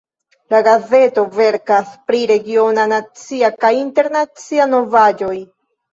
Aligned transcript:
La 0.53 0.59
gazeto 0.67 1.25
verkas 1.35 1.91
pri 2.09 2.21
regiona, 2.33 2.85
nacia 2.95 3.53
kaj 3.67 3.75
internacia 3.85 4.71
novaĵoj. 4.77 5.37